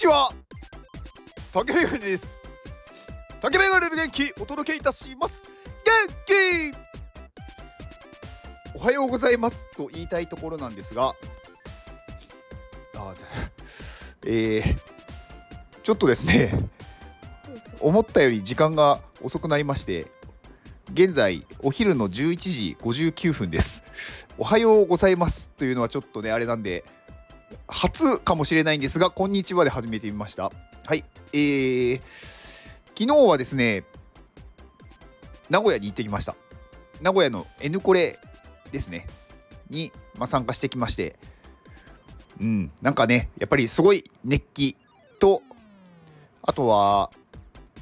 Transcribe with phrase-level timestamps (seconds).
[0.00, 0.30] ちは。
[1.52, 2.40] 竹メガネです。
[3.42, 5.42] 竹メガネの元気お届けいたします。
[5.84, 6.74] 元気。
[8.74, 9.66] おはようございます。
[9.76, 11.12] と言いたいところなんですが。
[12.94, 13.26] あじゃ
[14.24, 14.78] えー、
[15.82, 16.54] ちょっとですね
[17.78, 20.06] 思ったより時間が遅くなりまして
[20.94, 24.26] 現在お昼の11時59分です。
[24.38, 25.50] おはようございます。
[25.58, 26.84] というのはちょっとねあれなんで
[27.68, 30.52] 初かもしれないんですが、こんにちはで始めてみました。
[30.86, 31.04] はい。
[31.32, 32.00] えー、
[32.98, 33.84] 昨日はですね、
[35.48, 36.36] 名古屋に行ってきました。
[37.00, 38.18] 名古屋の N コレ
[38.72, 39.06] ですね、
[39.68, 41.16] に、まあ、参加してきまして、
[42.40, 44.76] うん、なんかね、やっぱりすごい熱気
[45.18, 45.42] と、
[46.42, 47.10] あとは、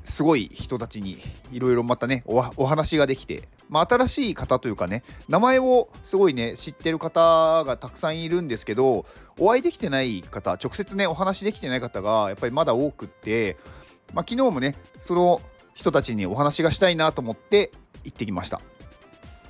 [0.05, 1.21] すごい人たちに
[1.53, 9.05] いろいろまたねお話ができて、まあ、新しい方というかね名前をすごいね知ってる方がたくさんいるんですけど
[9.39, 13.57] お会いできてない方直接ねお話できてない方がやっぱりまだ多くって、
[14.15, 15.41] まあ、昨日もねその
[15.75, 17.71] 人たちにお話がしたいなと思って
[18.05, 18.61] 行ってきました、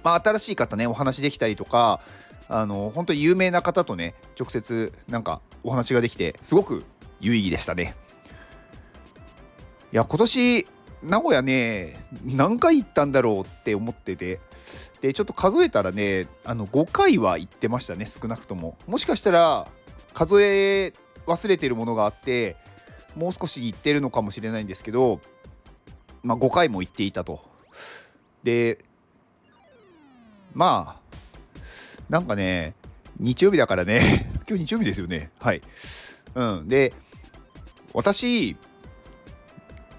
[0.03, 2.01] まあ、新しい方ねお話できたりとか
[2.49, 6.85] あの本当に有名な方とね直接なんかお話ができてすごく
[7.21, 7.95] 有意義でしたね。
[9.93, 10.67] いや今年
[11.03, 14.41] 名古屋ね何回行ったんだろうって思ってて。
[15.01, 18.77] でちょっと数えたらねあの5回は行ってましたね少なくとも。
[18.87, 19.67] もしかしたら
[20.13, 20.93] 数え
[21.27, 22.57] 忘れてるものがあって
[23.15, 25.21] もう少し行ってるのかもしれないんですけど、
[26.23, 27.41] まあ、5回も行っていたと。
[28.43, 28.85] で
[30.55, 31.17] まあ
[32.09, 32.75] なんかね
[33.21, 34.33] 日曜日だからね。
[34.49, 35.31] 今日日曜日ですよね。
[35.39, 35.61] はい。
[36.35, 36.93] うん、で
[37.93, 38.57] 私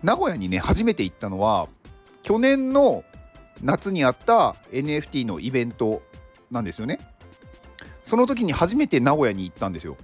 [0.03, 1.67] 名古屋にね初めて行ったのは
[2.21, 3.03] 去年の
[3.61, 6.01] 夏にあった NFT のイベント
[6.51, 6.99] なんですよね。
[8.03, 9.97] その時に初めて名古屋に行ったんですよ。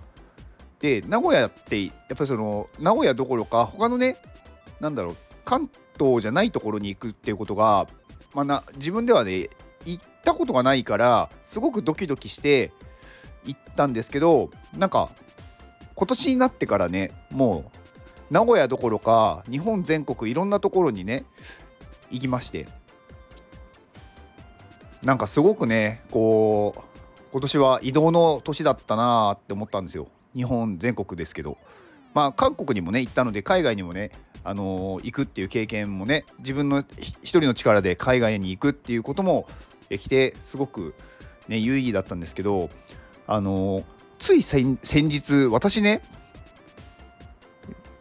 [0.79, 4.17] で名古屋ってやっぱりその名古屋どころか他のね
[4.79, 7.87] なんだろう関東じゃないところに行くっていうことが、
[8.33, 9.49] まあ、な自分ではね
[9.85, 12.71] 行ったことがないからすごくドキドキして
[13.45, 15.09] 行ったんですけどなんか
[15.95, 17.84] 今年になってからねもう
[18.29, 21.25] 名古屋どころか日本全国いろんなところにね
[22.11, 22.67] 行きまして。
[25.03, 26.81] なんかすごくねこう
[27.31, 30.07] 今年は移動の年だったなって思ったんですよ。
[30.35, 31.57] 日本全国ですけど。
[32.15, 34.09] まあ韓国にもね行ったので海外にもね
[34.43, 39.47] あのー、行くっていう経験もね自分の一人の力で海外に行くっていうことも
[39.89, 40.95] できてすごく
[41.47, 42.69] ね有意義だったんですけど
[43.27, 43.83] あのー、
[44.17, 46.01] つい先日私ね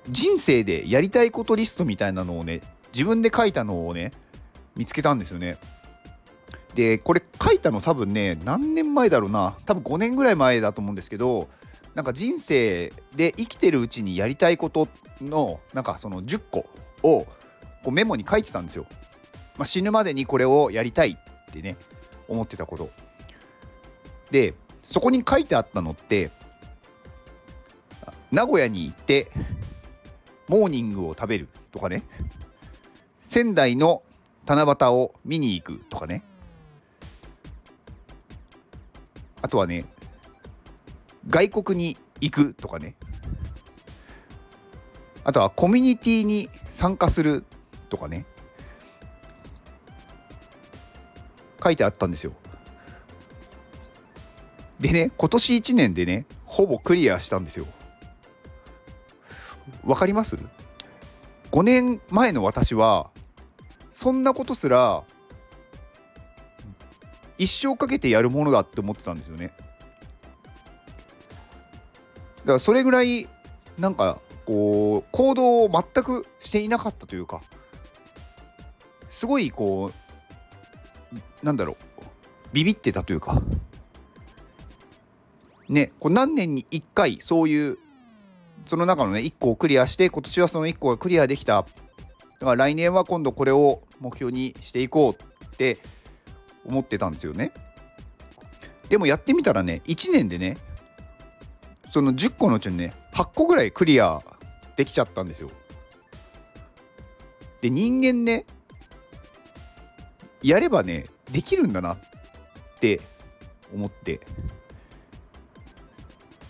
[0.09, 2.61] 人生でやりたいことリストみたいなのをね
[2.93, 4.13] 自分で書いたのをね
[4.77, 5.59] 見つけたんですよね。
[6.75, 11.49] でこれ書いたの多分ね何年前だろうな多分5年ぐらい前だと思うんですけど
[11.95, 14.89] なんか人生で生きてるうちにやりたいこと
[15.21, 16.67] のなんかその10個
[17.03, 17.27] をこ
[17.87, 18.87] うメモに書いてたんですよ。
[19.57, 21.77] まあ、死ぬまでにこれをやりたいってね
[22.27, 22.91] 思ってたこと。
[24.31, 26.31] でそこに書いてあったのって
[28.33, 29.31] 名古屋に行って
[30.49, 32.03] モーニングを食べるとかね。
[33.27, 34.03] 仙台の
[34.47, 36.23] 七夕を見に行くとかね。
[39.41, 39.85] あとはね
[41.29, 42.95] 外国に行くとかね。
[45.25, 47.45] あとはコミュニティに参加する
[47.89, 48.27] とかね。
[51.63, 52.33] 書いてあったんですよ。
[54.79, 57.67] でね今年1年でねほぼクリアしたんですよ。
[59.85, 60.37] 分かります
[61.51, 63.11] ?5 年前の私は
[63.93, 65.05] そんなことすら
[67.39, 69.53] 一生かけてやるものだって思ってたんですよね。
[72.39, 73.29] だからそれぐらい
[73.79, 77.41] なんかこう行動を全くしていなかったというか
[79.09, 81.77] すごいこうなんだろう
[82.53, 83.43] ビビってたというか
[85.69, 87.79] ねこう何年に1回そういう
[88.67, 91.67] その中のね1個をクリアして今年はその1個がクリアできた。
[92.41, 95.79] だから来年は今度これを目標にしていこうって
[96.65, 97.53] 思ってたんですよね。
[98.89, 100.59] でもやってみたらね1年でね
[101.91, 104.21] その10個のうちにね8個ぐらいクリア
[104.77, 105.51] できちゃったんですよ。
[107.61, 108.45] で人間ね
[110.43, 111.99] やればねできるんだなっ
[112.81, 113.01] て
[113.73, 114.21] 思って。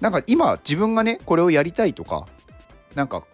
[0.05, 2.27] なんか今自分がねこれをやりたいとか
[2.95, 3.25] なんか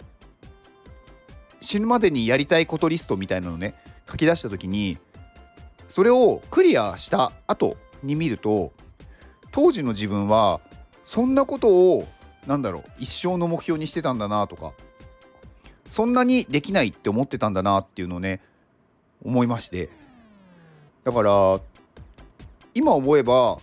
[1.61, 3.75] 死ぬまでにやりたいことリストみたいなのね
[4.09, 4.97] 書き出した時に
[5.89, 8.73] それをクリアした後に見ると
[9.51, 10.61] 当時の自分は
[11.03, 12.07] そんなことを
[12.47, 14.73] なんだろう一生の目標にしてたんだなとか
[15.89, 18.41] そんなにできないって思ってたんだなっていうのをね
[19.25, 19.91] 思いまして。
[21.03, 21.61] だから
[22.75, 23.59] 今思えば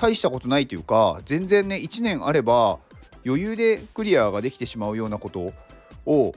[0.00, 2.78] 大したことないというか全然ね1年あれば
[3.26, 5.52] 余裕でクリアができてしまうようなこと
[6.06, 6.34] を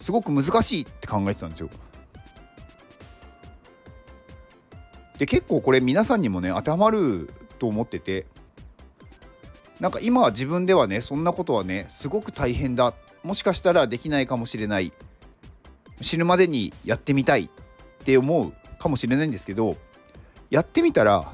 [0.00, 1.68] すごく難しいって考えてたんですよ。
[5.18, 8.26] で結構これ皆さんにもね当てはまると思ってて
[9.80, 12.94] なんか今は自分ではねそんなことはねすごく大変だ
[13.24, 14.92] もしかしたらできないかもしれない
[16.00, 17.48] 死ぬまでにやってみたいっ
[18.04, 19.76] て思うかもしれないんですけど
[20.50, 21.32] やってみたら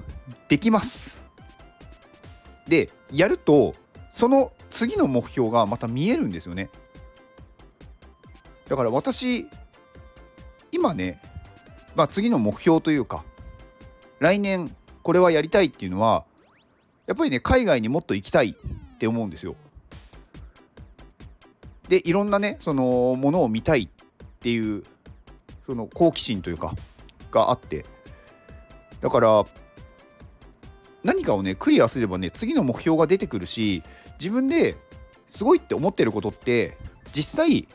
[0.49, 1.23] できます。
[2.67, 3.75] でやると
[4.11, 6.71] その次の目標がまた見えるんですよね。
[8.69, 9.47] だから私
[10.73, 11.21] 今ね、
[11.95, 13.25] まあ、次の目標というか
[14.19, 16.25] 来年これはやりたいっていうのは
[17.07, 19.55] やっぱりね海外にもっと行きたいって思うんですよ。
[21.89, 23.89] でいろんなねそのものを見たいっ
[24.41, 24.83] ていう
[25.67, 26.75] その好奇心というか
[27.31, 27.85] があって。
[29.01, 29.45] だから
[31.05, 33.83] 何かをねクリアすればね次の目標が出てくるし
[34.19, 34.77] 自分で
[35.27, 36.77] すごいって思ってることって
[37.13, 37.69] 実際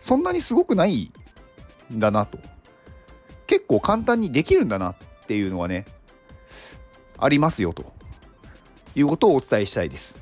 [0.00, 1.12] そんなにすごくない
[1.92, 2.38] んだなと
[3.46, 5.86] 結構簡単にできるんだなっていうのはね
[7.18, 7.84] ありますよと
[8.94, 10.18] いうことをお伝えしたいです。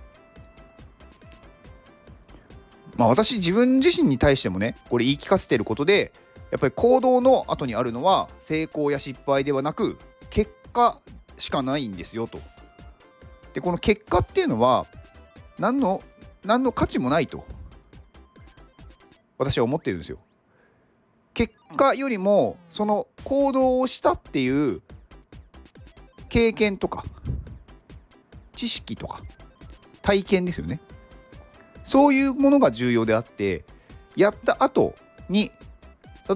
[2.96, 6.12] まあ私自分自身に対してもねこれ言い聞かせてることで
[6.50, 9.98] やっぱり行動の後にあるのは成功や失敗ではなく
[10.30, 11.00] 結果
[11.36, 12.40] しかないんですよと。
[13.52, 14.86] でこの結果っていうのは
[15.58, 16.02] 何の
[16.44, 17.44] 何の価値もないと
[19.38, 20.18] 私は思ってるんですよ。
[21.34, 24.82] 結果よりもその行動をしたっていう
[26.28, 27.04] 経験とか
[28.54, 29.22] 知識とか
[30.02, 30.80] 体験ですよね
[31.82, 33.64] そういうものが重要であって
[34.16, 34.94] やった後
[35.28, 35.50] に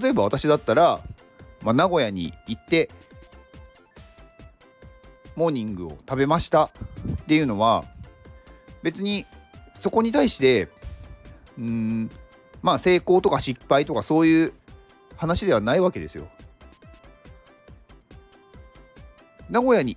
[0.01, 1.01] 例えば私だったら、
[1.63, 2.91] まあ、名古屋に行って
[5.39, 6.71] モーニングを食べましたっ
[7.27, 7.85] ていうのは
[8.83, 9.25] 別に
[9.75, 10.69] そこに対して
[11.57, 12.11] うん
[12.61, 14.53] まあ成功とか失敗とかそういう
[15.17, 16.29] 話ではないわけですよ。
[19.49, 19.97] 名古屋に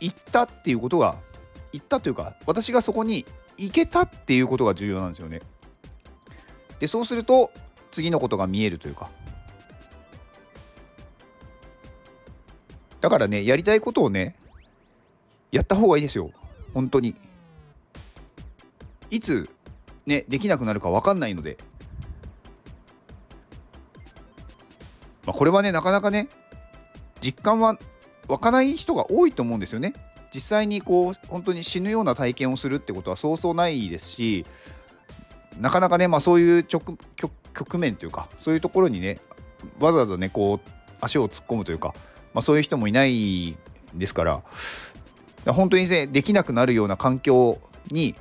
[0.00, 1.16] 行ったっていうことが
[1.72, 3.26] 行ったというか私がそこに
[3.58, 5.42] 行けたっていうことが重要なんですよね。
[6.78, 7.50] でそうすると
[7.90, 9.10] 次のことが見えるというか
[13.00, 14.36] だからねやりたいことをね
[15.54, 16.32] やった方がいいですよ。
[16.74, 17.14] 本当に。
[19.08, 19.48] いつ
[20.04, 21.56] ねできなくなるか分かんないので。
[25.24, 26.28] まあ、これはねなかなかね
[27.20, 27.78] 実感は
[28.26, 29.94] 湧かない人が多いと思うんですよね。
[30.34, 34.44] 実際にこう本当に死ぬような体験をするってことはそうそうないですし
[35.60, 36.98] なかなかね、まあ、そういう局
[37.78, 39.20] 面というかそういうところにね
[39.78, 40.70] わざわざねこう
[41.00, 41.94] 足を突っ込むというか、
[42.32, 43.56] まあ、そういう人もいない
[43.94, 44.42] ですから
[45.52, 47.58] 本当にねできなくなるような環境
[47.90, 48.14] に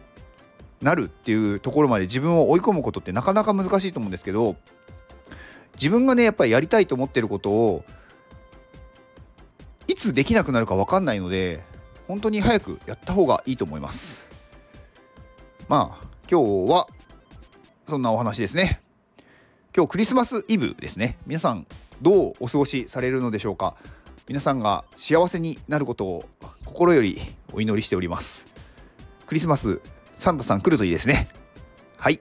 [0.82, 4.56] なるっていうところまで自分を追い込むことってなかなか難しいと思うんですけど
[5.76, 7.86] 自分がねやっぱりやりたいと思ってることを
[9.88, 11.64] いつできなくなるか分かんないので
[12.08, 14.28] 本当に早くやった方がいいと思います。
[15.68, 16.88] まあ今日は
[17.86, 18.82] そんなお話ですね。
[19.76, 21.18] 今日クリスマスイブですね。
[21.26, 21.66] 皆さん
[22.02, 23.76] どうお過ごしされるのでしょうか。
[24.28, 26.24] 皆さんが幸せになることを
[26.74, 27.22] 心より
[27.54, 28.48] お祈りしております。
[29.28, 29.80] クリスマス
[30.14, 31.30] サンタさん来るといいですね。
[31.98, 32.20] はい。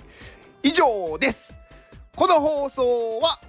[0.63, 1.55] 以上です。
[2.15, 3.41] この放送は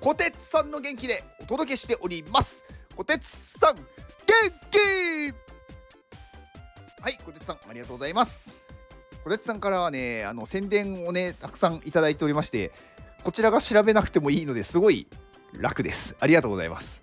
[0.00, 2.62] こてつさんの元気でお届けしております。
[2.94, 3.84] こてつさん元
[4.70, 4.78] 気！
[7.02, 8.54] はいこてつさんありがとうございます。
[9.24, 12.70] こてつさんからはねあの宣伝をねたくさんいただいておりまして
[13.24, 15.08] こちらが調べなくてもいいのですごい
[15.54, 16.14] 楽です。
[16.20, 17.02] ありがとうございます。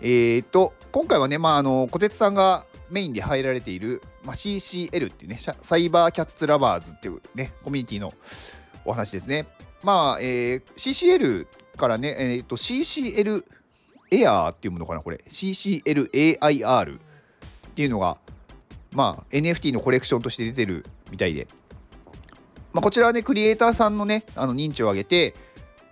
[0.00, 8.12] えーと今回はねまああのこてつさんがメインで入られている、まあ、CCL っていうねサイバーキャッツラバーズっていうねコミュニティの
[8.84, 9.46] お話ですね。
[9.82, 13.44] まあ、えー、CCL からね、えーと、CCL
[14.10, 15.22] エアーっていうものかなこれ。
[15.28, 17.00] CCLAIR っ
[17.74, 18.18] ていうのが
[18.92, 21.46] まあ NFT のコレクションとして出てるみたいで、
[22.72, 25.34] まあ、こちらはねクリエイターさんのねあの認知を上げて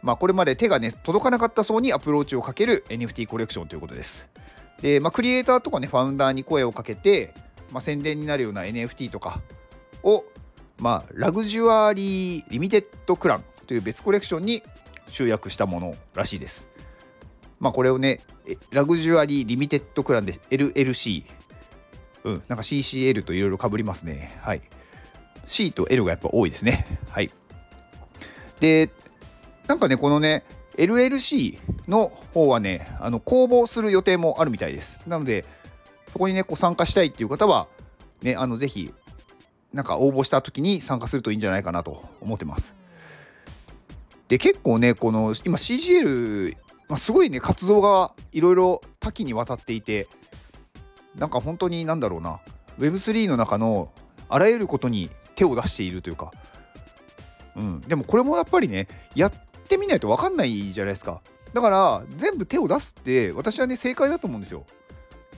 [0.06, 4.28] まあこれまで手がね届かなかった層にアプローチをかける NFT コレクションということです
[4.80, 7.34] で、まあ、クリエイターとかねファウンダーに声をかけて、
[7.72, 9.42] まあ、宣伝になるような NFT とか
[10.04, 10.24] を
[10.78, 14.62] まあラグジュアリーリミテッドクランという別コレクションに
[15.08, 16.68] 集約したものらしいです。
[17.58, 18.20] まあこれをね、
[18.70, 21.24] ラグジュアリーリミテッドクランで LLC
[22.26, 24.36] うん、なんか CCL といろいろかぶりますね。
[24.42, 24.60] はい。
[25.46, 26.98] C と L がやっぱ多いですね。
[27.08, 27.30] はい。
[28.58, 28.90] で、
[29.66, 30.44] なんかね、このね、
[30.76, 31.58] LLC
[31.88, 35.00] の方はね、あの公募する予定もあるみたいです。
[35.06, 35.44] なので、
[36.12, 37.66] そこにね、こう参加したいっていう方は、
[38.22, 38.92] ね、あのぜひ、
[39.72, 42.74] なんか応募した時に参加するといいんじゃないかなと思ってます。
[44.28, 46.56] で、結構ね、この今 CGL、
[46.88, 50.08] まあ、すごいね、活動がいろいろ多岐にわたっていて、
[51.18, 52.40] なんか本当になんだろうな
[52.78, 53.90] Web3 の中の
[54.28, 56.32] あらゆることに手を出しているというか、
[57.56, 59.32] うん、でもこれもやっぱりねやっ
[59.66, 61.20] てみないと分かんないじゃないですか。
[61.52, 64.64] だから全部手を出すって私はね正解だと思うんですよ。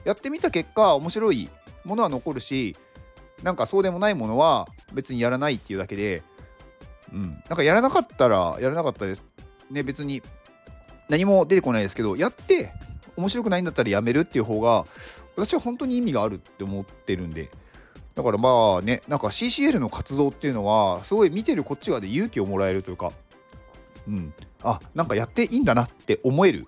[0.03, 1.49] やってみた結果面白い
[1.85, 2.75] ものは残るし
[3.43, 6.23] なんかそうでもないものは別にやらないっていうだけで
[7.13, 7.41] うん。
[7.49, 9.23] なんかやらなかったらやらなかったです。
[9.69, 10.21] ね別に
[11.09, 12.71] 何も出てこないですけどやって
[13.15, 14.85] 面白くないんだったらやめるっていう方が
[15.35, 17.49] 私は本当に意味があるって思ってるんで。
[18.15, 23.13] だからまあねなんか CCL の活動っていうのはすごい見てるこっち側で勇気をもらえるというか
[24.09, 24.33] うん。
[24.63, 26.67] あなんかやっていいんだなって思える。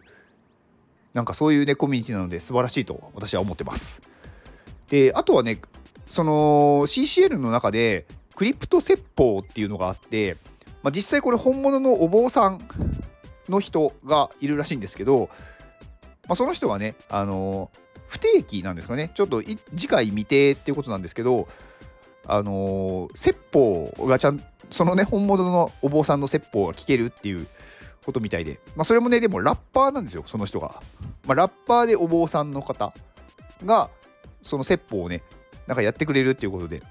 [1.13, 4.01] なんかそういうねコミュニティなので素晴らしいと私は思ってます。
[4.89, 5.61] であとはね
[6.07, 8.05] その CCL の中で
[8.35, 10.37] クリプト説法っていうのがあって、
[10.83, 12.59] まあ、実際これ本物のお坊さん
[13.49, 15.29] の人がいるらしいんですけど、
[16.27, 17.69] まあ、その人はね、あの
[18.07, 19.11] 不定期なんですかね。
[19.13, 21.47] ちょっと次回未定っていうことなんですけど
[22.25, 27.47] あの、説法がちゃんそのね本物のお坊さんの説法が聞けるっていう
[28.05, 30.81] ことみたいで、まあ、それもねでもラッパーなんですよその人が、
[31.25, 32.93] まあ、ラッパーでお坊さんの方
[33.65, 33.89] が
[34.41, 35.21] その説法をね
[35.67, 36.81] なんかやってくれるっていうことで、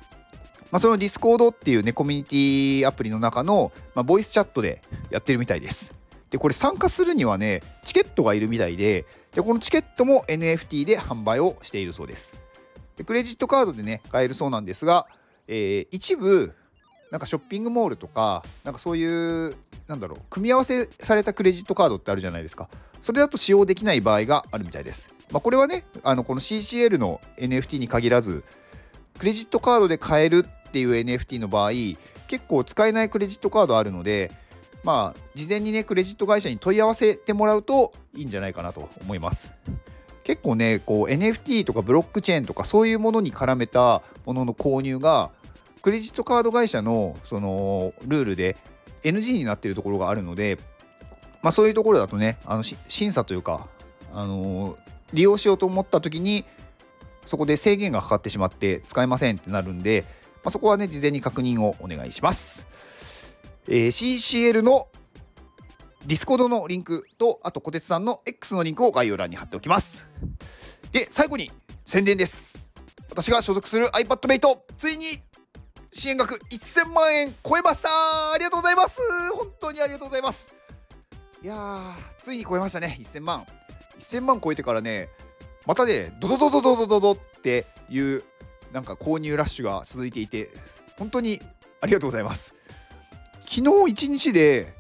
[0.71, 5.93] まあ、そのディスコードっていうねコミュニティアプリの中の、まあ、ボイスチャットでやってるみたいです。
[6.31, 12.35] でこれ参加するにはねチケットがいるみたいででこのチケットも NFT で販売をしているそうです。
[12.97, 15.07] でクレジットカードでね買えるそうなんですが、
[15.49, 16.55] えー、一部
[17.11, 19.05] なんかショッピングモールとかなんかそうい
[19.49, 22.69] うなんだろう組み合わせされたクレジットカードってあるじゃないですか
[23.01, 28.45] それだと使用できない場合があるみたいです、まあ、これはねあのこの CCL の NFT に限らず
[29.19, 31.71] クレジットカードで買えるっていう NFT の場合
[32.29, 34.31] 結構使えないクレジットカードあるので
[34.83, 39.53] まあ、事前にね、クレジット会社に問い合わせてもらうといいんじゃないかなと思います。
[40.25, 45.31] 結構ね、こう NFT とかブロックチェーンとかそういうものに絡めたものの購入が、
[45.83, 48.57] クレジットカード会社のそのルールで
[49.03, 50.59] NG になっているところがあるので、
[51.43, 53.67] まあ、そういうところだとね、あの審査というか、
[54.13, 54.77] あの、
[55.13, 56.45] 利用しようと思った時に、
[57.25, 60.05] そこで制限がかかってしまって使えませんってなるんで、
[60.43, 62.67] まあ、そこはね、事前に確認をお願いします。
[63.69, 64.89] えー、CCL の
[66.07, 70.09] ディスコードのリンクと、あと小鉄さんの X のリンクを概要欄に貼っておきます。
[70.93, 71.51] で、最後に
[71.85, 72.71] 宣伝です。
[73.11, 75.05] 私が所属する iPadMate、ついに
[75.93, 77.89] 支援額1000万円超えました
[78.33, 79.01] ありがとうございます
[79.35, 80.61] 本当にありがとうございます
[81.43, 83.47] いやー、ついに超えましたね、1000万。
[83.99, 85.09] 1000万超えてからね、
[85.67, 88.23] またね、ドドドドドドドドっていう、
[88.73, 90.51] なんか購入ラッシュが続いていて、
[90.99, 91.41] 本当に
[91.81, 92.53] ありがとうございます。
[93.47, 94.75] 昨日1日で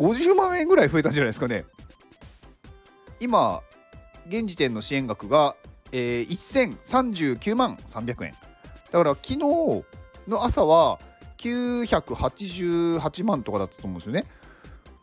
[0.00, 1.64] 50万円ぐらい増えたんじゃないですかね。
[3.20, 3.62] 今、
[4.26, 5.54] 現時点の支援額が、
[5.92, 8.34] えー、1039万300円。
[8.90, 9.84] だから昨日
[10.28, 10.98] の朝は
[11.38, 14.24] 988万とかだったと思うんですよね。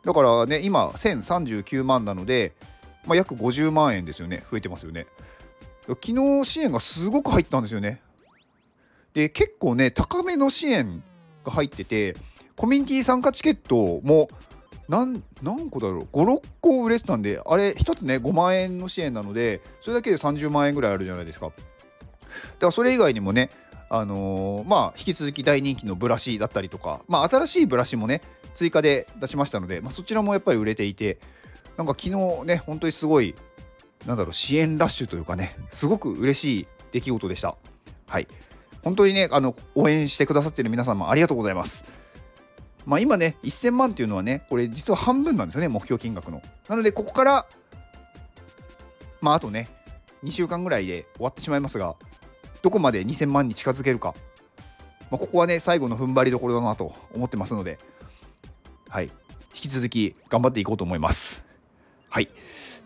[0.03, 2.53] だからね、今1039万なので、
[3.05, 4.43] まあ、約50万円ですよね。
[4.51, 5.07] 増えてますよね。
[5.87, 8.01] 昨日支援がすごく入ったんですよね。
[9.13, 11.03] で、結構ね、高めの支援
[11.43, 12.15] が入ってて、
[12.55, 14.29] コミュニティ参加チケットも
[14.87, 21.57] 何何個だろう56個売れてたんであれ1つね5万円の支援なのでそれだけで30万円ぐらいあるじゃないですかだか
[22.61, 23.49] らそれ以外にもね
[23.89, 28.21] あのー、まあ引き続き大人気のブラシだったりとかまあ新しいブラシもね
[28.53, 31.19] 追加で出しましたので、まあ、そちらもやっぱり売れていて
[31.77, 33.35] なんか昨日ね本当にすごい
[34.05, 37.57] なんだろう支援ラッシュというかねすごく嬉しい出来事でした。
[38.07, 38.27] はい。
[38.83, 41.85] 本当にねあの応援してくださっている皆様ありがとうございます。
[42.85, 46.41] まあ、今ね、1000万っていうのはね、これ実は半分なんですよね、目標金額の。
[46.69, 47.47] なので、ここから、
[49.21, 49.69] まあ、あとね、
[50.23, 51.95] 2週間ぐらいで終わってしまいますが、
[52.65, 54.15] どこまで2000万に近づけるか、
[55.11, 57.77] まあ、ここはね、最後の踏ん張りどころだなと思ってますので、
[58.89, 59.11] はい、引
[59.53, 61.45] き続き頑張っていこうと思います。
[62.09, 62.29] はい。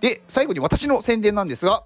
[0.01, 1.85] で、最後に私の宣伝なんですが、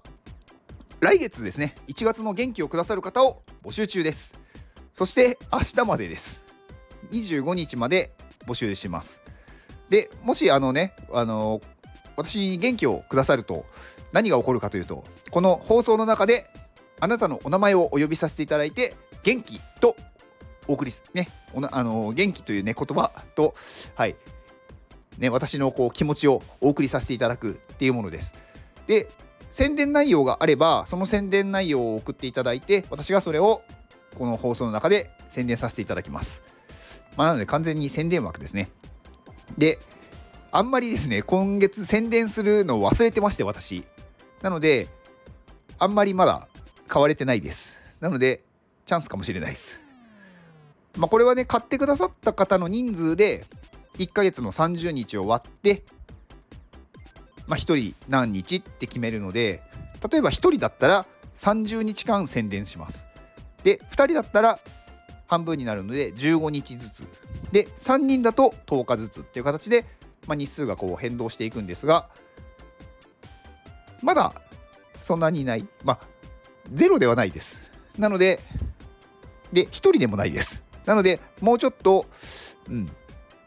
[0.98, 4.40] 来月ですね、1月の元気をくださる方を募集中です。
[4.92, 6.42] そして明日までです。
[7.12, 8.10] 25日まで
[8.44, 9.22] 募集します。
[9.88, 11.60] で、もしあのね、あの
[12.16, 13.64] 私に元気をくださると
[14.10, 16.50] 何が起こるかというと、この放送の中で
[17.00, 19.96] あなたのお名前をお呼びさせていただいて元気と
[20.66, 23.54] お送りすねおなあの元気というね言葉と
[23.94, 24.16] はい。
[25.18, 28.34] ね私のこう気持ちをお送りさせていただくっていうものです。
[28.86, 29.08] で
[29.50, 33.62] 宣伝内容があればその宣伝内容を送っていただいて私がそれを
[34.16, 36.42] この放送の中で宣伝させていただきます。
[37.16, 38.70] まあ、なので完全に宣伝枠ですね。
[39.56, 39.78] で
[40.50, 43.84] あんまりですね今月宣伝するのを忘れてまして私。
[44.42, 44.88] なので
[45.78, 46.48] あんまりまだ
[46.94, 47.76] 買われてないです。
[47.98, 48.44] なので
[48.86, 49.82] チャンスかもしれないです。
[50.96, 53.46] まあこれはね買ってくださった方の人数で
[53.96, 55.82] 1ヶ月の30日を割って
[57.48, 59.60] まあ1人何日って決めるので
[60.08, 63.06] 例えば1人だったら30日間宣伝します。
[63.64, 64.60] で2人だったら
[65.26, 67.06] 半分になるので15日ずつ。
[67.50, 69.84] で3人だと10日ずつっていう形で、
[70.28, 72.08] まあ、日数がこう変動していくんですが
[74.00, 74.32] まだ
[75.00, 75.66] そんなにいない。
[75.82, 76.13] まあ
[76.72, 77.62] ゼロではないです。
[77.98, 78.40] なので
[79.52, 80.62] で1人でもないです。
[80.86, 82.06] なのでもうちょっと
[82.68, 82.90] うん。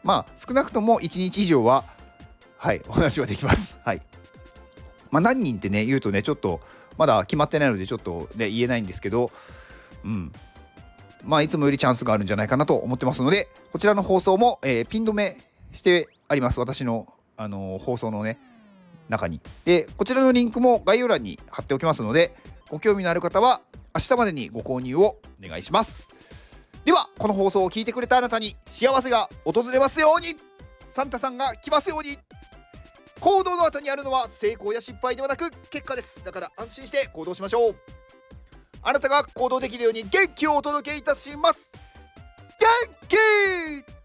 [0.04, 1.84] まあ少なくとも1日以上は
[2.56, 3.78] はいお話はできます。
[3.84, 4.02] はい。
[5.10, 6.60] まあ何人ってね言うとねちょっと
[6.96, 9.30] まだ決まってないのでちょっとね言えないんですけど
[10.04, 10.32] うん。
[11.24, 15.38] まあ、いつもよりチャンスがあるんじゃないかなと思ってますので、こちらの放送も、えー、ピン止め
[15.72, 16.60] してあります。
[16.60, 18.38] 私の、あのー、放送のね、
[19.08, 19.40] 中に。
[19.64, 22.36] で、こちらのリンクも概要欄に貼っておきますので、
[22.70, 23.60] ご興味のある方は
[23.94, 26.08] 明日までにご購入をお願いします。
[26.84, 30.36] では、この放送を聞いてくれたあなたに幸せが訪れますように
[30.86, 32.16] サンタさんが来ますように
[33.20, 36.22] 行動の後にあるのは成功や失敗ではなく結果です。
[36.24, 37.76] だから安心して行動しましょう。
[38.82, 41.72] あなたが行動できるように元気をお届けいたします
[42.58, 42.68] 元
[43.08, 43.97] 気